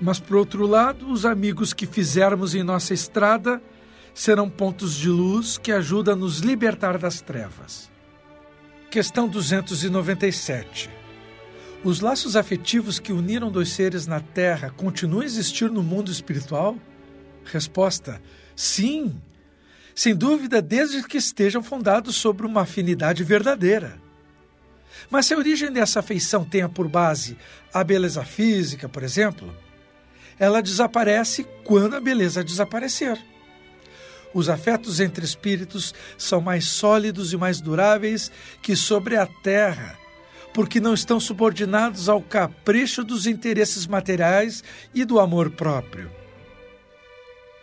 Mas, 0.00 0.20
por 0.20 0.36
outro 0.36 0.68
lado, 0.68 1.10
os 1.10 1.26
amigos 1.26 1.72
que 1.72 1.84
fizermos 1.84 2.54
em 2.54 2.62
nossa 2.62 2.94
estrada 2.94 3.60
serão 4.14 4.48
pontos 4.48 4.94
de 4.94 5.08
luz 5.08 5.58
que 5.58 5.72
ajudam 5.72 6.14
a 6.14 6.16
nos 6.16 6.38
libertar 6.38 6.98
das 6.98 7.20
trevas. 7.20 7.90
Questão 8.90 9.28
297. 9.28 10.90
Os 11.82 12.00
laços 12.00 12.36
afetivos 12.36 12.98
que 12.98 13.12
uniram 13.12 13.50
dois 13.50 13.70
seres 13.70 14.06
na 14.06 14.20
Terra 14.20 14.70
continuam 14.76 15.22
a 15.22 15.24
existir 15.24 15.70
no 15.70 15.82
mundo 15.82 16.10
espiritual? 16.10 16.76
Resposta: 17.44 18.20
sim. 18.54 19.14
Sem 19.94 20.14
dúvida, 20.14 20.60
desde 20.60 21.02
que 21.02 21.16
estejam 21.18 21.62
fundados 21.62 22.16
sobre 22.16 22.46
uma 22.46 22.62
afinidade 22.62 23.24
verdadeira. 23.24 24.00
Mas 25.08 25.26
se 25.26 25.34
a 25.34 25.38
origem 25.38 25.72
dessa 25.72 26.00
afeição 26.00 26.44
tenha 26.44 26.68
por 26.68 26.88
base 26.88 27.36
a 27.72 27.82
beleza 27.82 28.24
física, 28.24 28.88
por 28.88 29.02
exemplo, 29.02 29.54
ela 30.38 30.62
desaparece 30.62 31.46
quando 31.64 31.96
a 31.96 32.00
beleza 32.00 32.44
desaparecer. 32.44 33.18
Os 34.32 34.48
afetos 34.48 35.00
entre 35.00 35.24
espíritos 35.24 35.92
são 36.16 36.40
mais 36.40 36.68
sólidos 36.68 37.32
e 37.32 37.36
mais 37.36 37.60
duráveis 37.60 38.30
que 38.62 38.76
sobre 38.76 39.16
a 39.16 39.26
terra, 39.26 39.98
porque 40.54 40.80
não 40.80 40.94
estão 40.94 41.18
subordinados 41.18 42.08
ao 42.08 42.22
capricho 42.22 43.02
dos 43.02 43.26
interesses 43.26 43.86
materiais 43.86 44.62
e 44.94 45.04
do 45.04 45.18
amor 45.18 45.50
próprio. 45.50 46.10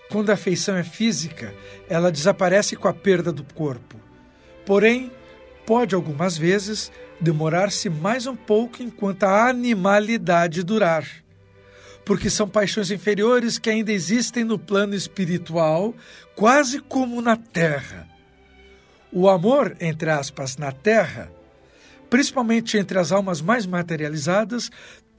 Quando 0.10 0.30
a 0.30 0.34
afeição 0.34 0.76
é 0.76 0.84
física, 0.84 1.54
ela 1.90 2.12
desaparece 2.12 2.76
com 2.76 2.88
a 2.88 2.94
perda 2.94 3.32
do 3.32 3.44
corpo. 3.54 3.98
Porém, 4.66 5.12
pode 5.66 5.96
algumas 5.96 6.38
vezes 6.38 6.92
demorar-se 7.20 7.90
mais 7.90 8.28
um 8.28 8.36
pouco 8.36 8.82
enquanto 8.84 9.24
a 9.24 9.50
animalidade 9.50 10.64
durar 10.64 11.06
porque 12.08 12.30
são 12.30 12.48
paixões 12.48 12.90
inferiores 12.90 13.60
que 13.60 13.70
ainda 13.70 13.92
existem 13.92 14.46
no 14.46 14.58
plano 14.58 14.96
espiritual, 14.96 15.94
quase 16.38 16.80
como 16.80 17.22
na 17.22 17.36
terra. 17.36 18.08
O 19.12 19.28
amor, 19.28 19.76
entre 19.82 20.10
aspas, 20.10 20.56
na 20.56 20.72
terra, 20.72 21.30
principalmente 22.10 22.78
entre 22.78 22.98
as 22.98 23.12
almas 23.12 23.42
mais 23.42 23.66
materializadas, 23.66 24.72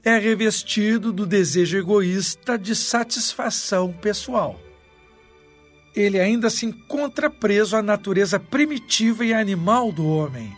é 0.03 0.17
revestido 0.17 1.13
do 1.13 1.27
desejo 1.27 1.77
egoísta 1.77 2.57
de 2.57 2.75
satisfação 2.75 3.93
pessoal. 3.93 4.59
Ele 5.95 6.19
ainda 6.19 6.49
se 6.49 6.65
encontra 6.65 7.29
preso 7.29 7.75
à 7.75 7.83
natureza 7.83 8.39
primitiva 8.39 9.23
e 9.23 9.31
animal 9.31 9.91
do 9.91 10.07
homem, 10.07 10.57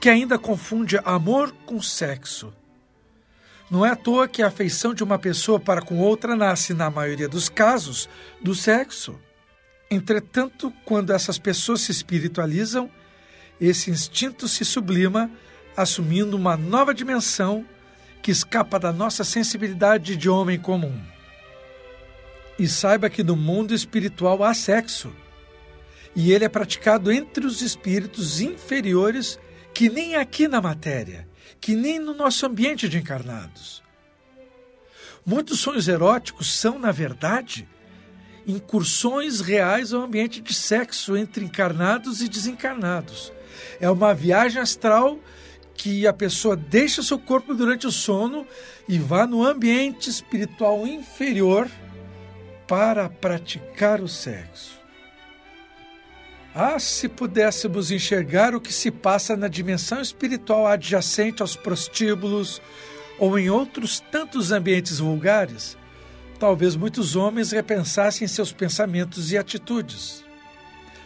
que 0.00 0.08
ainda 0.08 0.38
confunde 0.38 1.00
amor 1.04 1.52
com 1.66 1.82
sexo 1.82 2.52
não 3.70 3.84
é 3.84 3.90
à 3.90 3.96
toa 3.96 4.28
que 4.28 4.42
a 4.42 4.48
afeição 4.48 4.92
de 4.92 5.02
uma 5.02 5.18
pessoa 5.18 5.58
para 5.58 5.82
com 5.82 5.98
outra 5.98 6.36
nasce, 6.36 6.74
na 6.74 6.90
maioria 6.90 7.28
dos 7.28 7.48
casos, 7.48 8.08
do 8.40 8.54
sexo. 8.54 9.18
Entretanto, 9.90 10.72
quando 10.84 11.12
essas 11.12 11.38
pessoas 11.38 11.80
se 11.80 11.90
espiritualizam, 11.90 12.90
esse 13.60 13.90
instinto 13.90 14.48
se 14.48 14.64
sublima, 14.64 15.30
assumindo 15.76 16.36
uma 16.36 16.56
nova 16.56 16.92
dimensão 16.92 17.64
que 18.22 18.30
escapa 18.30 18.78
da 18.78 18.92
nossa 18.92 19.24
sensibilidade 19.24 20.16
de 20.16 20.28
homem 20.28 20.58
comum. 20.58 20.98
E 22.58 22.68
saiba 22.68 23.10
que 23.10 23.22
no 23.22 23.36
mundo 23.36 23.74
espiritual 23.74 24.42
há 24.44 24.54
sexo, 24.54 25.12
e 26.14 26.32
ele 26.32 26.44
é 26.44 26.48
praticado 26.48 27.10
entre 27.10 27.44
os 27.44 27.60
espíritos 27.60 28.40
inferiores 28.40 29.38
que 29.74 29.88
nem 29.90 30.14
aqui 30.14 30.48
na 30.48 30.60
matéria 30.60 31.28
que 31.64 31.74
nem 31.74 31.98
no 31.98 32.12
nosso 32.12 32.44
ambiente 32.44 32.86
de 32.90 32.98
encarnados. 32.98 33.82
Muitos 35.24 35.60
sonhos 35.60 35.88
eróticos 35.88 36.54
são, 36.54 36.78
na 36.78 36.92
verdade, 36.92 37.66
incursões 38.46 39.40
reais 39.40 39.94
ao 39.94 40.02
ambiente 40.02 40.42
de 40.42 40.52
sexo 40.52 41.16
entre 41.16 41.42
encarnados 41.42 42.20
e 42.20 42.28
desencarnados. 42.28 43.32
É 43.80 43.88
uma 43.88 44.12
viagem 44.12 44.60
astral 44.60 45.18
que 45.74 46.06
a 46.06 46.12
pessoa 46.12 46.54
deixa 46.54 47.02
seu 47.02 47.18
corpo 47.18 47.54
durante 47.54 47.86
o 47.86 47.90
sono 47.90 48.46
e 48.86 48.98
vá 48.98 49.26
no 49.26 49.42
ambiente 49.42 50.10
espiritual 50.10 50.86
inferior 50.86 51.66
para 52.68 53.08
praticar 53.08 54.02
o 54.02 54.08
sexo. 54.08 54.83
Ah, 56.54 56.78
se 56.78 57.08
pudéssemos 57.08 57.90
enxergar 57.90 58.54
o 58.54 58.60
que 58.60 58.72
se 58.72 58.88
passa 58.88 59.36
na 59.36 59.48
dimensão 59.48 60.00
espiritual 60.00 60.68
adjacente 60.68 61.42
aos 61.42 61.56
prostíbulos 61.56 62.62
ou 63.18 63.36
em 63.36 63.50
outros 63.50 63.98
tantos 63.98 64.52
ambientes 64.52 65.00
vulgares, 65.00 65.76
talvez 66.38 66.76
muitos 66.76 67.16
homens 67.16 67.50
repensassem 67.50 68.28
seus 68.28 68.52
pensamentos 68.52 69.32
e 69.32 69.36
atitudes. 69.36 70.24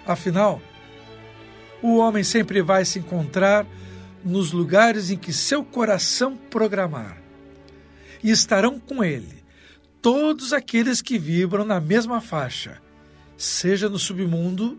Afinal, 0.06 0.60
o 1.80 1.96
homem 1.96 2.22
sempre 2.22 2.60
vai 2.60 2.84
se 2.84 2.98
encontrar 2.98 3.66
nos 4.22 4.52
lugares 4.52 5.10
em 5.10 5.16
que 5.16 5.32
seu 5.32 5.64
coração 5.64 6.36
programar. 6.36 7.22
E 8.22 8.30
estarão 8.30 8.78
com 8.78 9.02
ele 9.02 9.42
todos 10.02 10.52
aqueles 10.52 11.00
que 11.00 11.18
vibram 11.18 11.64
na 11.64 11.80
mesma 11.80 12.20
faixa, 12.20 12.82
seja 13.36 13.88
no 13.88 13.98
submundo 13.98 14.78